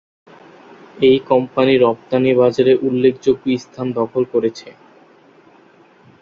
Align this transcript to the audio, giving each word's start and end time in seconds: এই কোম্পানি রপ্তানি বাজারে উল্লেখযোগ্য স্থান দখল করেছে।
এই 1.01 1.17
কোম্পানি 1.29 1.73
রপ্তানি 1.77 2.31
বাজারে 2.35 2.73
উল্লেখযোগ্য 2.87 3.45
স্থান 3.63 3.87
দখল 3.99 4.23
করেছে। 4.33 4.67